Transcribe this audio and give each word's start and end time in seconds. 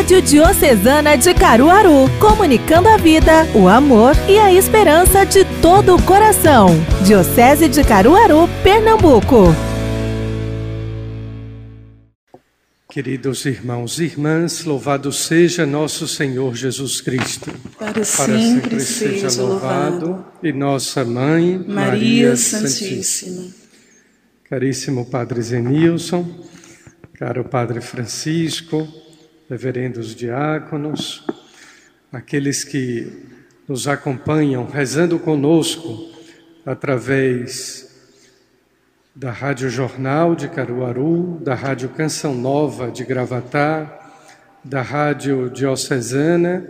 Rádio 0.00 0.22
Diocesana 0.22 1.14
de 1.14 1.34
Caruaru, 1.34 2.08
comunicando 2.18 2.88
a 2.88 2.96
vida, 2.96 3.44
o 3.54 3.68
amor 3.68 4.14
e 4.26 4.38
a 4.38 4.50
esperança 4.50 5.26
de 5.26 5.44
todo 5.60 5.94
o 5.94 6.02
coração. 6.02 6.68
Diocese 7.04 7.68
de 7.68 7.84
Caruaru, 7.84 8.48
Pernambuco. 8.62 9.54
Queridos 12.90 13.44
irmãos 13.44 13.98
e 13.98 14.04
irmãs, 14.04 14.64
louvado 14.64 15.12
seja 15.12 15.66
nosso 15.66 16.08
Senhor 16.08 16.56
Jesus 16.56 17.02
Cristo. 17.02 17.52
Para, 17.78 17.92
Para 17.92 18.04
sempre, 18.06 18.80
sempre 18.80 18.80
seja 18.80 19.42
louvado. 19.42 20.24
E 20.42 20.50
nossa 20.50 21.04
Mãe, 21.04 21.58
Maria, 21.58 21.74
Maria 21.74 22.36
Santíssima. 22.36 23.02
Santíssima. 23.02 23.54
Caríssimo 24.48 25.04
Padre 25.10 25.42
Zenilson, 25.42 26.26
caro 27.18 27.44
Padre 27.44 27.82
Francisco, 27.82 28.88
reverendos 29.50 30.14
diáconos, 30.14 31.26
aqueles 32.12 32.62
que 32.62 33.26
nos 33.66 33.88
acompanham 33.88 34.64
rezando 34.64 35.18
conosco 35.18 36.08
através 36.64 37.90
da 39.12 39.32
Rádio 39.32 39.68
Jornal 39.68 40.36
de 40.36 40.46
Caruaru, 40.46 41.40
da 41.42 41.56
Rádio 41.56 41.88
Canção 41.88 42.32
Nova 42.32 42.92
de 42.92 43.04
Gravatá, 43.04 44.12
da 44.62 44.82
Rádio 44.82 45.50
Diocesana, 45.50 46.64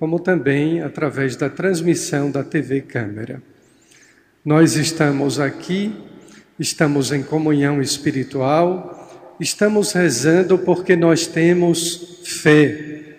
como 0.00 0.18
também 0.18 0.82
através 0.82 1.36
da 1.36 1.48
transmissão 1.48 2.28
da 2.28 2.42
TV 2.42 2.80
Câmara. 2.80 3.40
Nós 4.44 4.74
estamos 4.74 5.38
aqui, 5.38 5.94
estamos 6.58 7.12
em 7.12 7.22
comunhão 7.22 7.80
espiritual, 7.80 8.99
Estamos 9.40 9.92
rezando 9.92 10.58
porque 10.58 10.94
nós 10.94 11.26
temos 11.26 12.20
fé. 12.42 13.16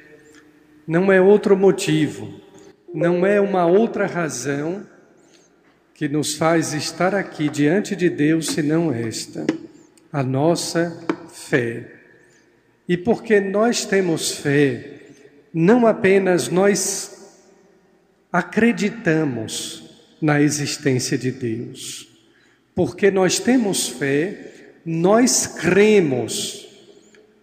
Não 0.86 1.12
é 1.12 1.20
outro 1.20 1.58
motivo, 1.58 2.40
não 2.94 3.26
é 3.26 3.42
uma 3.42 3.66
outra 3.66 4.06
razão 4.06 4.86
que 5.96 6.08
nos 6.08 6.36
faz 6.36 6.74
estar 6.74 7.16
aqui 7.16 7.50
diante 7.50 7.96
de 7.96 8.08
Deus 8.08 8.48
senão 8.48 8.94
esta, 8.94 9.48
a 10.14 10.22
nossa 10.22 10.96
fé. 11.34 11.92
E 12.88 12.96
porque 12.96 13.40
nós 13.40 13.84
temos 13.84 14.32
fé, 14.32 15.00
não 15.52 15.88
apenas 15.88 16.50
nós 16.50 17.34
acreditamos 18.32 19.84
na 20.22 20.40
existência 20.40 21.18
de 21.18 21.32
Deus, 21.32 22.08
porque 22.76 23.10
nós 23.10 23.40
temos 23.40 23.90
fé, 23.90 24.52
nós 24.86 25.48
cremos 25.48 26.68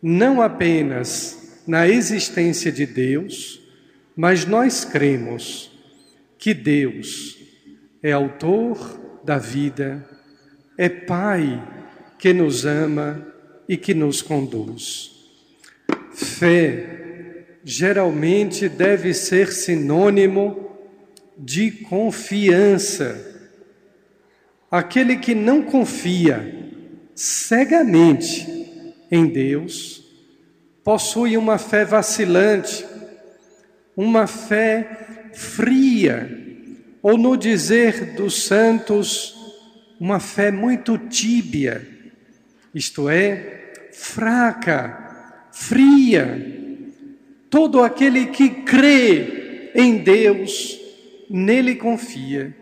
não 0.03 0.41
apenas 0.41 1.63
na 1.67 1.89
existência 1.89 2.73
de 2.73 2.87
Deus, 2.87 3.61
mas 4.17 4.45
nós 4.45 4.85
cremos 4.85 5.71
que 6.39 6.55
Deus 6.55 7.37
é 8.03 8.13
autor 8.13 9.21
da 9.25 9.39
vida, 9.39 10.09
é 10.77 10.89
Pai 10.89 11.63
que 12.19 12.33
nos 12.33 12.65
ama 12.65 13.27
e 13.69 13.77
que 13.77 13.93
nos 13.93 14.23
conduz. 14.23 15.11
Fé 16.13 16.99
geralmente 17.65 18.69
deve 18.69 19.13
ser 19.13 19.53
sinônimo 19.53 20.71
de 21.37 21.71
confiança. 21.71 23.25
Aquele 24.71 25.17
que 25.17 25.35
não 25.35 25.63
confia 25.63 26.58
cegamente 27.19 28.47
em 29.11 29.27
Deus, 29.27 30.05
possui 30.85 31.37
uma 31.37 31.59
fé 31.59 31.85
vacilante, 31.85 32.87
uma 33.97 34.29
fé 34.29 35.33
fria, 35.35 36.31
ou 37.03 37.19
no 37.19 37.37
dizer 37.37 38.15
dos 38.15 38.45
santos, 38.45 39.35
uma 39.99 40.21
fé 40.21 40.53
muito 40.53 40.97
tíbia, 40.97 41.85
isto 42.73 43.09
é, 43.09 43.73
fraca, 43.93 45.49
fria. 45.51 46.57
Todo 47.51 47.83
aquele 47.83 48.27
que 48.27 48.49
crê 48.63 49.73
em 49.75 49.99
Deus, 49.99 50.79
nele 51.29 51.75
confia, 51.75 52.55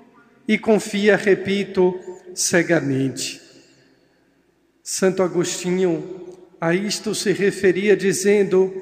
e 0.48 0.56
confia, 0.56 1.14
repito, 1.14 1.94
cegamente. 2.34 3.45
Santo 4.88 5.20
Agostinho 5.20 6.38
a 6.60 6.72
isto 6.72 7.12
se 7.12 7.32
referia 7.32 7.96
dizendo: 7.96 8.72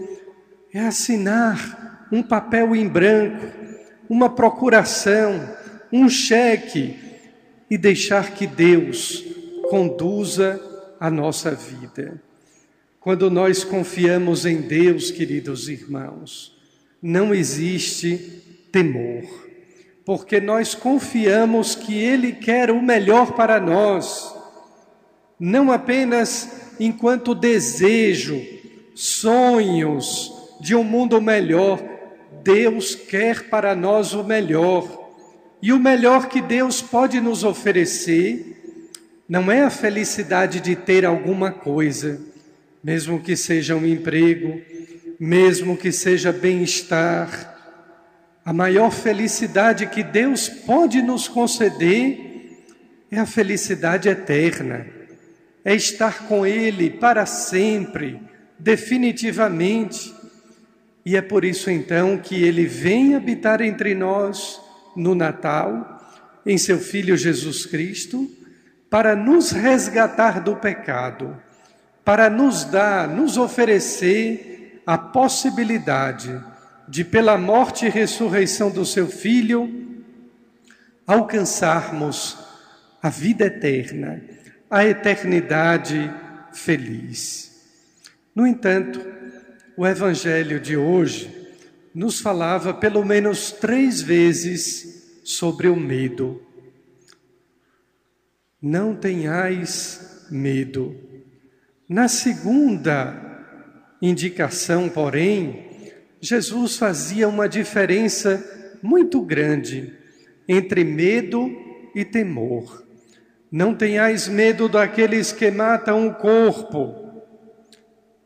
é 0.71 0.81
assinar 0.81 2.07
um 2.13 2.23
papel 2.23 2.77
em 2.77 2.87
branco, 2.87 3.47
uma 4.07 4.29
procuração, 4.29 5.49
um 5.91 6.07
cheque 6.07 6.95
e 7.71 7.79
deixar 7.79 8.35
que 8.35 8.47
Deus 8.47 9.25
conduza 9.71 10.61
a 11.01 11.11
nossa 11.11 11.53
vida. 11.53 12.21
Quando 13.01 13.31
nós 13.31 13.65
confiamos 13.65 14.45
em 14.45 14.61
Deus, 14.61 15.11
queridos 15.11 15.71
irmãos, 15.71 16.55
não 17.01 17.35
existe 17.35 18.19
temor, 18.71 19.25
porque 20.05 20.39
nós 20.39 20.75
confiamos 20.75 21.75
que 21.75 21.95
Ele 21.95 22.33
quer 22.33 22.71
o 22.71 22.83
melhor 22.83 23.33
para 23.33 23.59
nós 23.59 24.34
não 25.39 25.73
apenas 25.73 26.75
enquanto 26.79 27.35
desejo, 27.35 28.41
sonhos 28.95 30.33
de 30.61 30.75
um 30.75 30.85
mundo 30.85 31.21
melhor, 31.21 31.83
Deus 32.43 32.95
quer 32.95 33.49
para 33.49 33.75
nós 33.75 34.13
o 34.13 34.23
melhor. 34.23 35.03
E 35.61 35.73
o 35.73 35.79
melhor 35.79 36.29
que 36.29 36.41
Deus 36.41 36.81
pode 36.81 37.21
nos 37.21 37.43
oferecer 37.43 38.53
não 39.29 39.51
é 39.51 39.63
a 39.63 39.71
felicidade 39.71 40.61
de 40.61 40.77
ter 40.77 41.05
alguma 41.05 41.51
coisa, 41.51 42.21
mesmo 42.83 43.21
que 43.21 43.35
seja 43.35 43.75
um 43.75 43.87
emprego, 43.87 44.61
mesmo 45.19 45.77
que 45.77 45.91
seja 45.91 46.31
bem-estar. 46.31 47.53
A 48.45 48.53
maior 48.53 48.91
felicidade 48.91 49.87
que 49.87 50.03
Deus 50.03 50.49
pode 50.49 51.01
nos 51.01 51.27
conceder 51.27 52.61
é 53.11 53.19
a 53.19 53.27
felicidade 53.27 54.09
eterna 54.09 55.04
é 55.65 55.75
estar 55.75 56.27
com 56.29 56.45
Ele 56.45 56.91
para 56.91 57.25
sempre, 57.25 58.21
definitivamente. 58.59 60.15
E 61.07 61.17
é 61.17 61.23
por 61.23 61.45
isso 61.45 61.71
então 61.71 62.19
que 62.19 62.45
Ele 62.45 62.67
vem 62.67 63.15
habitar 63.15 63.63
entre 63.63 63.95
nós 63.95 64.61
no 64.95 65.15
Natal, 65.15 65.91
em 66.45 66.59
seu 66.59 66.79
Filho 66.79 67.17
Jesus 67.17 67.65
Cristo, 67.65 68.31
para 68.91 69.17
nos 69.17 69.51
resgatar 69.51 70.41
do 70.43 70.57
pecado, 70.57 71.35
para 72.05 72.29
nos 72.29 72.65
dar, 72.65 73.09
nos 73.09 73.39
oferecer 73.39 74.83
a 74.87 74.99
possibilidade 74.99 76.39
de, 76.87 77.03
pela 77.03 77.39
morte 77.39 77.87
e 77.87 77.89
ressurreição 77.89 78.71
do 78.71 78.85
seu 78.85 79.07
Filho, 79.07 80.05
alcançarmos 81.07 82.39
a 83.03 83.09
vida 83.09 83.47
eterna 83.47 84.34
a 84.75 84.85
eternidade 84.85 86.13
feliz. 86.53 87.65
No 88.35 88.45
entanto, 88.45 89.01
o 89.77 89.87
Evangelho 89.87 90.59
de 90.59 90.77
hoje 90.77 91.31
nos 91.95 92.21
falava 92.21 92.75
pelo 92.75 93.05
menos 93.05 93.53
três 93.53 94.03
vezes 94.03 95.21
sobre 95.23 95.69
o 95.69 95.77
medo. 95.77 96.43
Não 98.61 98.97
tenhais 98.97 100.27
medo. 100.29 100.97
Na 101.89 102.09
segunda 102.09 103.15
indicação, 104.03 104.89
porém, 104.89 105.93
Jesus 106.21 106.77
fazia 106.77 107.29
uma 107.29 107.49
diferença 107.49 108.43
muito 108.83 109.23
grande 109.23 109.95
entre 110.49 110.83
medo 110.83 111.49
e 111.95 112.05
temor. 112.05 112.84
Não 113.55 113.73
tenhais 113.73 114.27
medo 114.27 114.69
daqueles 114.69 115.31
que 115.31 115.49
matam 115.49 116.09
o 116.09 116.15
corpo, 116.17 117.23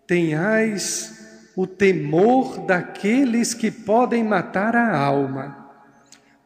tenhais 0.06 1.52
o 1.54 1.66
temor 1.66 2.64
daqueles 2.64 3.52
que 3.52 3.70
podem 3.70 4.24
matar 4.24 4.74
a 4.74 4.96
alma. 4.96 5.70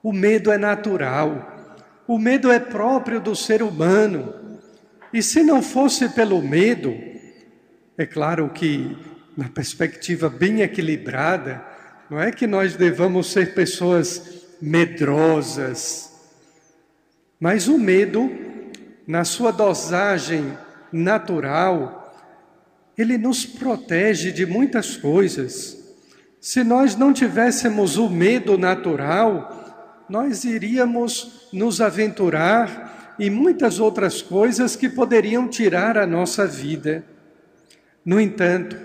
O 0.02 0.12
medo 0.12 0.50
é 0.50 0.58
natural, 0.58 1.64
o 2.08 2.19
medo 2.19 2.50
é 2.50 2.58
próprio 2.58 3.20
do 3.20 3.37
ser 3.37 3.62
humano. 3.62 4.34
E 5.12 5.23
se 5.23 5.44
não 5.44 5.62
fosse 5.62 6.08
pelo 6.08 6.43
medo, 6.43 6.93
é 7.96 8.05
claro 8.05 8.49
que, 8.49 8.96
na 9.37 9.49
perspectiva 9.49 10.28
bem 10.28 10.61
equilibrada, 10.61 11.64
não 12.11 12.20
é 12.20 12.32
que 12.32 12.49
nós 12.49 12.75
devamos 12.75 13.31
ser 13.31 13.55
pessoas 13.55 14.44
medrosas, 14.61 16.11
mas 17.38 17.69
o 17.69 17.78
medo 17.78 18.41
na 19.06 19.25
sua 19.25 19.50
dosagem 19.50 20.56
natural, 20.93 22.14
ele 22.96 23.16
nos 23.16 23.44
protege 23.44 24.31
de 24.31 24.44
muitas 24.46 24.96
coisas. 24.96 25.78
Se 26.40 26.62
nós 26.62 26.96
não 26.96 27.12
tivéssemos 27.12 27.96
o 27.96 28.08
medo 28.08 28.58
natural, 28.58 30.04
nós 30.08 30.44
iríamos 30.44 31.49
nos 31.52 31.81
aventurar 31.81 33.14
em 33.19 33.31
muitas 33.31 33.78
outras 33.78 34.20
coisas 34.20 34.76
que 34.76 34.88
poderiam 34.88 35.49
tirar 35.49 35.96
a 35.96 36.06
nossa 36.06 36.46
vida. 36.46 37.04
No 38.04 38.20
entanto, 38.20 38.76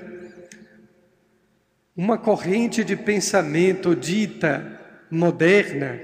uma 1.95 2.17
corrente 2.17 2.83
de 2.83 2.95
pensamento 2.95 3.95
dita 3.95 4.79
moderna 5.09 5.99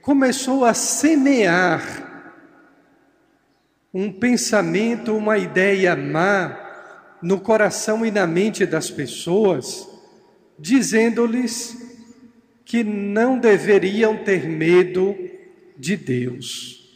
começou 0.00 0.64
a 0.64 0.72
semear 0.72 2.07
um 3.92 4.12
pensamento, 4.12 5.16
uma 5.16 5.38
ideia 5.38 5.96
má 5.96 6.66
no 7.22 7.40
coração 7.40 8.04
e 8.04 8.10
na 8.10 8.26
mente 8.26 8.66
das 8.66 8.90
pessoas, 8.90 9.88
dizendo-lhes 10.58 11.76
que 12.64 12.84
não 12.84 13.38
deveriam 13.38 14.16
ter 14.18 14.46
medo 14.46 15.16
de 15.76 15.96
Deus. 15.96 16.86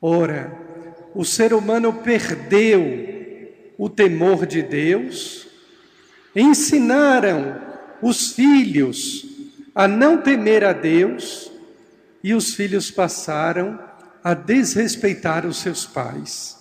Ora, 0.00 0.56
o 1.14 1.24
ser 1.24 1.52
humano 1.52 1.92
perdeu 1.92 3.08
o 3.76 3.88
temor 3.88 4.46
de 4.46 4.62
Deus, 4.62 5.48
ensinaram 6.34 7.60
os 8.00 8.32
filhos 8.32 9.26
a 9.74 9.88
não 9.88 10.22
temer 10.22 10.64
a 10.64 10.72
Deus 10.72 11.50
e 12.22 12.34
os 12.34 12.54
filhos 12.54 12.90
passaram 12.90 13.87
a 14.28 14.34
desrespeitar 14.34 15.46
os 15.46 15.56
seus 15.56 15.86
pais. 15.86 16.58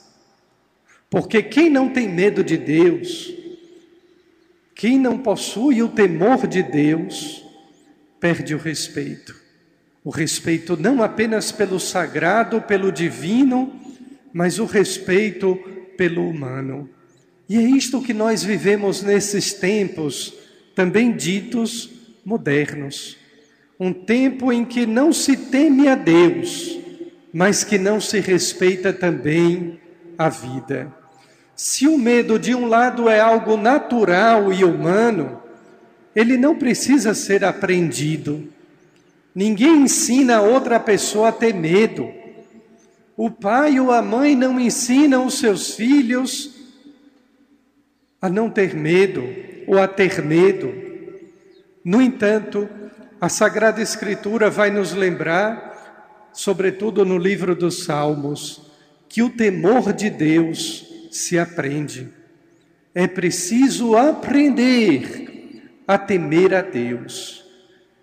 Porque 1.09 1.43
quem 1.43 1.69
não 1.69 1.89
tem 1.89 2.07
medo 2.07 2.41
de 2.41 2.55
Deus, 2.55 3.29
quem 4.73 4.97
não 4.97 5.17
possui 5.17 5.83
o 5.83 5.89
temor 5.89 6.47
de 6.47 6.63
Deus, 6.63 7.43
perde 8.21 8.55
o 8.55 8.57
respeito. 8.57 9.35
O 10.01 10.09
respeito 10.09 10.77
não 10.77 11.03
apenas 11.03 11.51
pelo 11.51 11.77
sagrado, 11.77 12.61
pelo 12.61 12.89
divino, 12.89 13.77
mas 14.31 14.59
o 14.59 14.65
respeito 14.65 15.57
pelo 15.97 16.25
humano. 16.29 16.89
E 17.49 17.57
é 17.57 17.63
isto 17.63 18.01
que 18.01 18.13
nós 18.13 18.45
vivemos 18.45 19.01
nesses 19.01 19.51
tempos, 19.51 20.33
também 20.73 21.13
ditos 21.13 21.89
modernos. 22.23 23.17
Um 23.77 23.91
tempo 23.91 24.53
em 24.53 24.63
que 24.63 24.85
não 24.85 25.11
se 25.11 25.35
teme 25.35 25.89
a 25.89 25.95
Deus, 25.95 26.76
mas 27.37 27.63
que 27.63 27.77
não 27.77 28.01
se 28.01 28.19
respeita 28.19 28.91
também 28.91 29.79
a 30.17 30.27
vida. 30.27 30.91
Se 31.55 31.87
o 31.87 31.95
medo 31.95 32.39
de 32.39 32.55
um 32.55 32.65
lado 32.65 33.07
é 33.07 33.19
algo 33.19 33.55
natural 33.55 34.51
e 34.51 34.63
humano, 34.63 35.39
ele 36.15 36.35
não 36.35 36.57
precisa 36.57 37.13
ser 37.13 37.45
aprendido. 37.45 38.51
Ninguém 39.35 39.83
ensina 39.83 40.41
outra 40.41 40.79
pessoa 40.79 41.29
a 41.29 41.31
ter 41.31 41.53
medo. 41.53 42.11
O 43.15 43.29
pai 43.29 43.79
ou 43.79 43.91
a 43.91 44.01
mãe 44.01 44.35
não 44.35 44.59
ensinam 44.59 45.27
os 45.27 45.37
seus 45.37 45.75
filhos 45.75 46.55
a 48.19 48.29
não 48.29 48.49
ter 48.49 48.73
medo 48.73 49.23
ou 49.67 49.77
a 49.79 49.87
ter 49.87 50.23
medo. 50.23 50.73
No 51.85 52.01
entanto, 52.01 52.67
a 53.21 53.29
Sagrada 53.29 53.79
Escritura 53.79 54.49
vai 54.49 54.71
nos 54.71 54.91
lembrar, 54.91 55.66
sobretudo 56.37 57.03
no 57.03 57.17
livro 57.17 57.55
dos 57.55 57.83
Salmos, 57.83 58.61
que 59.09 59.23
o 59.23 59.29
temor 59.29 59.91
de 59.91 60.09
Deus 60.09 60.85
se 61.09 61.39
aprende. 61.39 62.09
É 62.93 63.07
preciso 63.07 63.95
aprender 63.95 65.63
a 65.87 65.97
temer 65.97 66.53
a 66.53 66.61
Deus. 66.61 67.43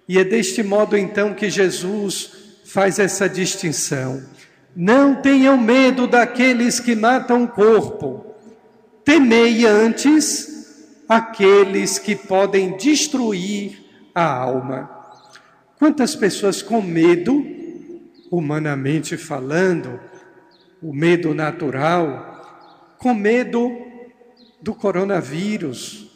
E 0.09 0.19
é 0.19 0.25
deste 0.25 0.63
modo 0.63 0.97
então 0.97 1.33
que 1.33 1.49
Jesus 1.49 2.33
faz 2.65 2.99
essa 2.99 3.29
distinção. 3.29 4.23
Não 4.75 5.15
tenham 5.23 5.57
medo 5.57 6.07
daqueles 6.07 6.81
que 6.81 6.97
matam 6.97 7.45
o 7.45 7.49
corpo 7.49 8.35
temei 9.05 9.67
antes 9.67 10.83
aqueles 11.09 11.99
que 11.99 12.17
podem 12.17 12.77
destruir 12.77 13.85
a 14.15 14.25
alma. 14.25 14.91
Quantas 15.79 16.17
pessoas 16.17 16.63
com 16.63 16.81
medo, 16.81 17.45
humanamente 18.37 19.17
falando, 19.17 20.01
o 20.83 20.93
medo 20.93 21.33
natural, 21.33 22.95
com 22.99 23.15
medo 23.15 23.71
do 24.61 24.75
coronavírus, 24.75 26.11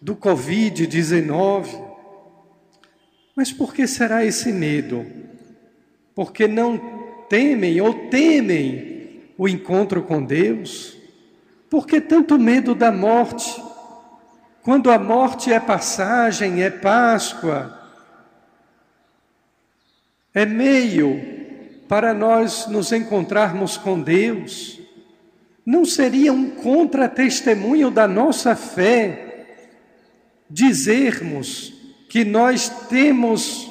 do 0.00 0.14
Covid-19. 0.14 1.82
Mas 3.34 3.52
por 3.52 3.74
que 3.74 3.86
será 3.86 4.24
esse 4.24 4.52
medo? 4.52 5.04
Porque 6.14 6.46
não 6.46 6.78
temem 7.28 7.80
ou 7.80 8.08
temem 8.08 9.32
o 9.36 9.48
encontro 9.48 10.02
com 10.02 10.24
Deus? 10.24 10.96
Por 11.68 11.86
que 11.86 12.00
tanto 12.00 12.38
medo 12.38 12.74
da 12.74 12.92
morte? 12.92 13.62
Quando 14.62 14.90
a 14.90 14.98
morte 14.98 15.52
é 15.52 15.58
passagem, 15.58 16.62
é 16.62 16.70
Páscoa, 16.70 17.78
é 20.32 20.46
meio 20.46 21.33
para 21.88 22.14
nós 22.14 22.66
nos 22.66 22.92
encontrarmos 22.92 23.76
com 23.76 24.00
Deus, 24.00 24.80
não 25.64 25.84
seria 25.84 26.32
um 26.32 26.50
contra-testemunho 26.50 27.90
da 27.90 28.06
nossa 28.06 28.54
fé 28.54 29.46
dizermos 30.48 31.72
que 32.08 32.24
nós 32.24 32.68
temos, 32.88 33.70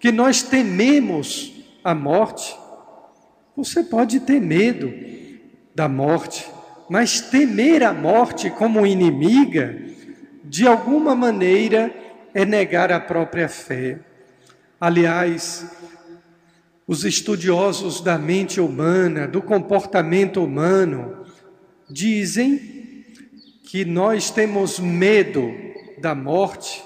que 0.00 0.12
nós 0.12 0.42
tememos 0.42 1.52
a 1.82 1.94
morte? 1.94 2.56
Você 3.56 3.82
pode 3.82 4.20
ter 4.20 4.40
medo 4.40 4.92
da 5.74 5.88
morte, 5.88 6.48
mas 6.88 7.20
temer 7.20 7.82
a 7.82 7.92
morte 7.92 8.50
como 8.50 8.86
inimiga, 8.86 9.78
de 10.44 10.66
alguma 10.66 11.14
maneira, 11.14 11.92
é 12.34 12.44
negar 12.44 12.92
a 12.92 13.00
própria 13.00 13.48
fé. 13.48 13.98
Aliás, 14.80 15.66
os 16.86 17.04
estudiosos 17.04 18.00
da 18.00 18.18
mente 18.18 18.60
humana, 18.60 19.26
do 19.26 19.40
comportamento 19.40 20.42
humano, 20.42 21.24
dizem 21.88 23.04
que 23.64 23.84
nós 23.84 24.30
temos 24.30 24.78
medo 24.78 25.50
da 25.98 26.14
morte, 26.14 26.82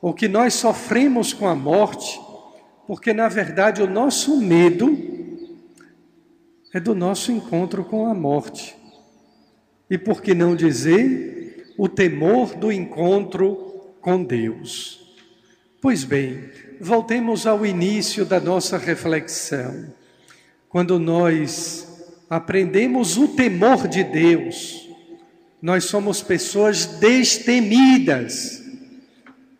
ou 0.00 0.14
que 0.14 0.28
nós 0.28 0.54
sofremos 0.54 1.32
com 1.32 1.46
a 1.46 1.54
morte, 1.54 2.20
porque 2.86 3.12
na 3.12 3.28
verdade 3.28 3.82
o 3.82 3.86
nosso 3.86 4.36
medo 4.40 4.96
é 6.72 6.80
do 6.80 6.94
nosso 6.94 7.30
encontro 7.30 7.84
com 7.84 8.06
a 8.06 8.14
morte. 8.14 8.74
E 9.90 9.98
por 9.98 10.22
que 10.22 10.34
não 10.34 10.56
dizer 10.56 11.74
o 11.76 11.88
temor 11.88 12.54
do 12.54 12.72
encontro 12.72 13.94
com 14.00 14.24
Deus? 14.24 15.01
Pois 15.82 16.04
bem, 16.04 16.44
voltemos 16.80 17.44
ao 17.44 17.66
início 17.66 18.24
da 18.24 18.38
nossa 18.38 18.78
reflexão. 18.78 19.92
Quando 20.68 20.96
nós 20.96 22.06
aprendemos 22.30 23.16
o 23.16 23.26
temor 23.26 23.88
de 23.88 24.04
Deus, 24.04 24.88
nós 25.60 25.86
somos 25.86 26.22
pessoas 26.22 26.86
destemidas. 26.86 28.62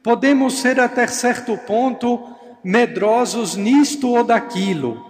Podemos 0.01 0.61
ser 0.61 0.79
até 0.79 1.09
certo 1.09 1.59
ponto 1.59 2.25
medrosos 2.63 3.57
nisto 3.57 4.07
ou 4.11 4.23
daquilo, 4.23 5.05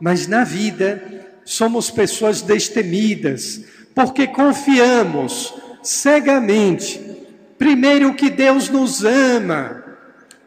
mas 0.00 0.28
na 0.28 0.44
vida 0.44 1.26
somos 1.44 1.90
pessoas 1.90 2.40
destemidas, 2.40 3.64
porque 3.92 4.28
confiamos 4.28 5.52
cegamente, 5.82 7.00
primeiro 7.58 8.14
que 8.14 8.30
Deus 8.30 8.68
nos 8.68 9.04
ama, 9.04 9.81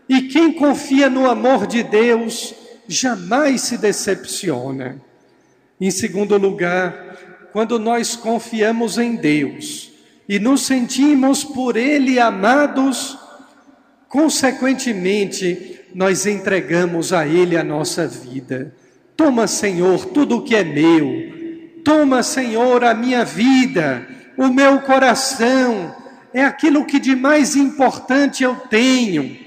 e 0.07 0.23
quem 0.23 0.51
confia 0.51 1.09
no 1.09 1.29
amor 1.29 1.65
de 1.67 1.83
Deus 1.83 2.53
jamais 2.87 3.61
se 3.61 3.77
decepciona. 3.77 5.01
Em 5.79 5.91
segundo 5.91 6.37
lugar, 6.37 7.49
quando 7.51 7.79
nós 7.79 8.15
confiamos 8.15 8.97
em 8.97 9.15
Deus 9.15 9.91
e 10.27 10.39
nos 10.39 10.61
sentimos 10.61 11.43
por 11.43 11.75
Ele 11.75 12.19
amados, 12.19 13.17
consequentemente, 14.07 15.81
nós 15.93 16.25
entregamos 16.25 17.13
a 17.13 17.27
Ele 17.27 17.57
a 17.57 17.63
nossa 17.63 18.07
vida. 18.07 18.73
Toma, 19.17 19.47
Senhor, 19.47 20.05
tudo 20.07 20.37
o 20.37 20.43
que 20.43 20.55
é 20.55 20.63
meu, 20.63 21.35
Toma, 21.85 22.23
Senhor, 22.23 22.83
a 22.83 22.95
minha 22.95 23.23
vida, 23.23 24.07
o 24.35 24.47
meu 24.47 24.81
coração, 24.81 25.95
é 26.33 26.43
aquilo 26.43 26.83
que 26.83 26.99
de 26.99 27.15
mais 27.15 27.55
importante 27.55 28.43
eu 28.43 28.55
tenho, 28.55 29.37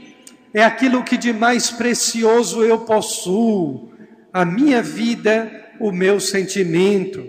é 0.59 0.65
aquilo 0.65 1.05
que 1.05 1.17
de 1.17 1.33
mais 1.33 1.71
precioso 1.71 2.65
eu 2.65 2.81
possuo, 2.81 3.93
a 4.33 4.45
minha 4.45 4.83
vida, 4.83 5.49
o 5.79 5.93
meu 5.93 6.19
sentimento. 6.19 7.25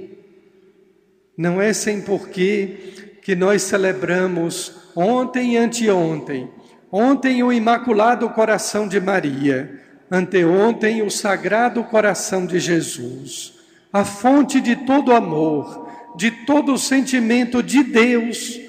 Não 1.37 1.61
é 1.61 1.71
sem 1.71 2.01
porquê 2.01 3.19
que 3.21 3.35
nós 3.35 3.61
celebramos 3.61 4.73
ontem 4.95 5.53
e 5.53 5.57
anteontem. 5.57 6.49
Ontem 6.91 7.43
o 7.43 7.53
Imaculado 7.53 8.27
Coração 8.31 8.87
de 8.87 8.99
Maria, 8.99 9.79
anteontem 10.09 11.03
o 11.03 11.11
Sagrado 11.11 11.83
Coração 11.83 12.47
de 12.47 12.59
Jesus, 12.59 13.53
a 13.93 14.03
fonte 14.03 14.59
de 14.59 14.75
todo 14.75 15.13
amor, 15.13 15.87
de 16.17 16.31
todo 16.31 16.79
sentimento 16.79 17.61
de 17.61 17.83
Deus 17.83 18.59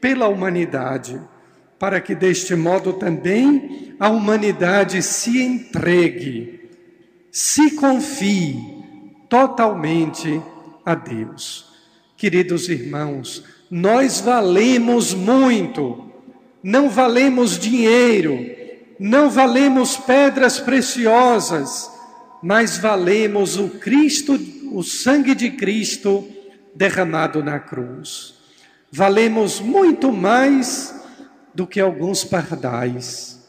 pela 0.00 0.26
humanidade, 0.26 1.20
para 1.78 2.00
que 2.00 2.14
deste 2.14 2.54
modo 2.54 2.94
também 2.94 3.94
a 3.98 4.08
humanidade 4.08 5.02
se 5.02 5.40
entregue, 5.40 6.70
se 7.30 7.72
confie 7.72 8.56
totalmente 9.28 10.40
a 10.84 10.94
Deus. 10.94 11.66
Queridos 12.16 12.68
irmãos, 12.68 13.44
nós 13.70 14.20
valemos 14.20 15.12
muito, 15.12 16.10
não 16.62 16.88
valemos 16.88 17.58
dinheiro, 17.58 18.38
não 18.98 19.28
valemos 19.28 19.96
pedras 19.96 20.58
preciosas, 20.58 21.90
mas 22.42 22.78
valemos 22.78 23.58
o 23.58 23.68
Cristo, 23.68 24.38
o 24.72 24.82
sangue 24.82 25.34
de 25.34 25.50
Cristo 25.50 26.26
derramado 26.74 27.42
na 27.42 27.58
cruz. 27.58 28.34
Valemos 28.90 29.60
muito 29.60 30.12
mais 30.12 30.95
do 31.56 31.66
que 31.66 31.80
alguns 31.80 32.22
pardais. 32.22 33.42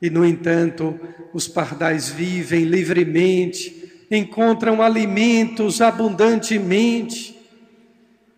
E, 0.00 0.10
no 0.10 0.26
entanto, 0.26 1.00
os 1.32 1.48
pardais 1.48 2.10
vivem 2.10 2.64
livremente, 2.64 4.04
encontram 4.10 4.82
alimentos 4.82 5.80
abundantemente. 5.80 7.34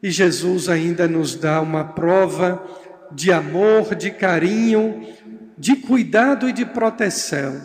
E 0.01 0.09
Jesus 0.09 0.69
ainda 0.69 1.09
nos 1.09 1.35
dá 1.35 1.61
uma 1.61 1.83
prova 1.83 2.65
de 3.11 3.33
amor, 3.33 3.97
de 3.97 4.13
carinho, 4.13 5.05
de 5.59 5.77
cuidado 5.77 6.49
e 6.49 6.53
de 6.53 6.65
proteção, 6.65 7.61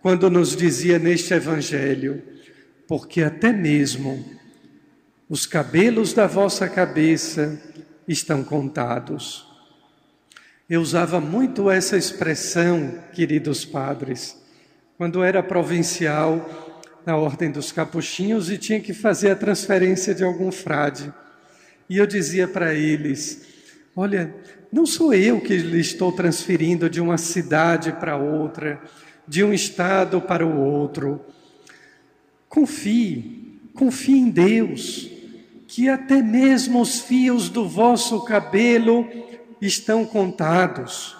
quando 0.00 0.30
nos 0.30 0.56
dizia 0.56 0.98
neste 0.98 1.34
Evangelho: 1.34 2.22
porque 2.88 3.22
até 3.22 3.52
mesmo 3.52 4.24
os 5.28 5.44
cabelos 5.44 6.14
da 6.14 6.26
vossa 6.26 6.66
cabeça 6.66 7.60
estão 8.08 8.42
contados. 8.42 9.55
Eu 10.68 10.80
usava 10.80 11.20
muito 11.20 11.70
essa 11.70 11.96
expressão, 11.96 12.98
queridos 13.12 13.64
padres, 13.64 14.36
quando 14.98 15.22
era 15.22 15.40
provincial 15.40 16.84
na 17.06 17.16
Ordem 17.16 17.52
dos 17.52 17.70
Capuchinhos 17.70 18.50
e 18.50 18.58
tinha 18.58 18.80
que 18.80 18.92
fazer 18.92 19.30
a 19.30 19.36
transferência 19.36 20.12
de 20.12 20.24
algum 20.24 20.50
frade. 20.50 21.14
E 21.88 21.98
eu 21.98 22.04
dizia 22.04 22.48
para 22.48 22.74
eles: 22.74 23.46
Olha, 23.94 24.34
não 24.72 24.84
sou 24.84 25.14
eu 25.14 25.40
que 25.40 25.56
lhe 25.56 25.78
estou 25.78 26.10
transferindo 26.10 26.90
de 26.90 27.00
uma 27.00 27.16
cidade 27.16 27.92
para 27.92 28.16
outra, 28.16 28.82
de 29.26 29.44
um 29.44 29.52
estado 29.52 30.20
para 30.20 30.44
o 30.44 30.60
outro. 30.60 31.24
Confie, 32.48 33.60
confie 33.72 34.18
em 34.18 34.30
Deus 34.30 35.08
que 35.68 35.88
até 35.88 36.20
mesmo 36.20 36.80
os 36.80 37.02
fios 37.02 37.48
do 37.48 37.68
vosso 37.68 38.24
cabelo 38.24 39.06
estão 39.60 40.04
contados. 40.04 41.16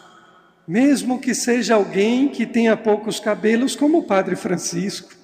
Mesmo 0.67 1.21
que 1.21 1.35
seja 1.35 1.75
alguém 1.75 2.29
que 2.29 2.45
tenha 2.45 2.77
poucos 2.77 3.21
cabelos, 3.21 3.77
como 3.77 3.99
o 3.99 4.03
Padre 4.05 4.35
Francisco. 4.35 5.15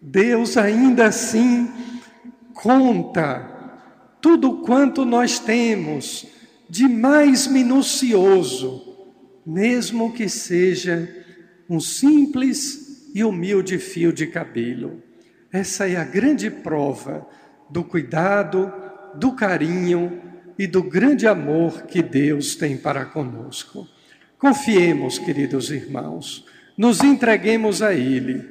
Deus 0.00 0.56
ainda 0.56 1.06
assim 1.06 1.68
conta 2.54 3.58
tudo 4.20 4.58
quanto 4.62 5.04
nós 5.04 5.38
temos 5.38 6.26
de 6.68 6.88
mais 6.88 7.46
minucioso, 7.46 8.96
mesmo 9.44 10.12
que 10.12 10.28
seja 10.28 11.08
um 11.68 11.80
simples 11.80 13.10
e 13.14 13.24
humilde 13.24 13.78
fio 13.78 14.12
de 14.12 14.26
cabelo. 14.26 15.02
Essa 15.52 15.88
é 15.88 15.96
a 15.96 16.04
grande 16.04 16.50
prova 16.50 17.26
do 17.70 17.82
cuidado, 17.82 18.72
do 19.14 19.32
carinho 19.32 20.27
e 20.58 20.66
do 20.66 20.82
grande 20.82 21.26
amor 21.26 21.82
que 21.82 22.02
Deus 22.02 22.56
tem 22.56 22.76
para 22.76 23.04
conosco. 23.04 23.86
Confiemos, 24.38 25.18
queridos 25.18 25.70
irmãos, 25.70 26.44
nos 26.76 27.02
entreguemos 27.02 27.80
a 27.80 27.94
Ele. 27.94 28.44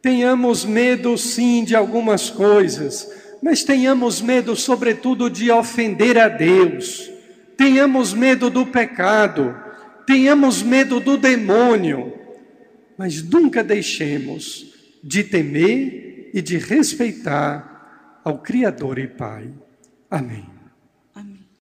Tenhamos 0.00 0.64
medo, 0.64 1.18
sim, 1.18 1.64
de 1.64 1.74
algumas 1.74 2.30
coisas, 2.30 3.10
mas 3.42 3.64
tenhamos 3.64 4.20
medo, 4.20 4.54
sobretudo, 4.54 5.28
de 5.28 5.50
ofender 5.50 6.16
a 6.18 6.28
Deus. 6.28 7.10
Tenhamos 7.56 8.14
medo 8.14 8.48
do 8.48 8.66
pecado, 8.66 9.54
tenhamos 10.06 10.62
medo 10.62 11.00
do 11.00 11.16
demônio, 11.16 12.14
mas 12.96 13.22
nunca 13.22 13.62
deixemos 13.62 14.72
de 15.02 15.24
temer 15.24 16.30
e 16.32 16.40
de 16.40 16.58
respeitar 16.58 18.20
ao 18.24 18.38
Criador 18.38 18.98
e 18.98 19.06
Pai. 19.06 19.50
Amém. 20.10 20.59